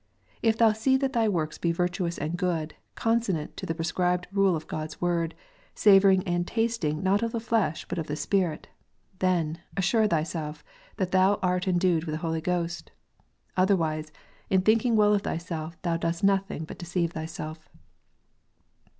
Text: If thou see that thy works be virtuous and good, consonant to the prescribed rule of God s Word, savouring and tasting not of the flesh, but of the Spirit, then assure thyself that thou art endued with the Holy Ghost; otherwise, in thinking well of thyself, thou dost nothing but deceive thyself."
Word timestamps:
If 0.41 0.57
thou 0.57 0.71
see 0.73 0.97
that 0.97 1.13
thy 1.13 1.27
works 1.29 1.59
be 1.59 1.71
virtuous 1.71 2.17
and 2.17 2.35
good, 2.35 2.73
consonant 2.95 3.55
to 3.57 3.67
the 3.67 3.75
prescribed 3.75 4.25
rule 4.31 4.55
of 4.55 4.65
God 4.65 4.85
s 4.85 4.99
Word, 4.99 5.35
savouring 5.75 6.23
and 6.23 6.47
tasting 6.47 7.03
not 7.03 7.21
of 7.21 7.33
the 7.33 7.39
flesh, 7.39 7.85
but 7.87 7.99
of 7.99 8.07
the 8.07 8.15
Spirit, 8.15 8.67
then 9.19 9.59
assure 9.77 10.07
thyself 10.07 10.63
that 10.97 11.11
thou 11.11 11.37
art 11.43 11.67
endued 11.67 12.05
with 12.05 12.13
the 12.13 12.17
Holy 12.25 12.41
Ghost; 12.41 12.89
otherwise, 13.55 14.11
in 14.49 14.61
thinking 14.61 14.95
well 14.95 15.13
of 15.13 15.21
thyself, 15.21 15.79
thou 15.83 15.97
dost 15.97 16.23
nothing 16.23 16.65
but 16.65 16.79
deceive 16.79 17.11
thyself." 17.11 17.69